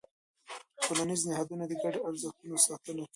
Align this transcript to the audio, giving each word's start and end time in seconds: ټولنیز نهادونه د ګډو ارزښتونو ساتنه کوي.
ټولنیز 0.83 1.21
نهادونه 1.29 1.63
د 1.67 1.71
ګډو 1.83 1.99
ارزښتونو 2.09 2.55
ساتنه 2.65 3.03
کوي. 3.05 3.05